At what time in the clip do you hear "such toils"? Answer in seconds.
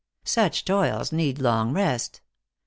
0.25-1.11